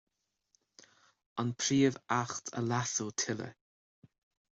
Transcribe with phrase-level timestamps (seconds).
[1.41, 3.57] An Príomh-Acht a leasú tuilleadh.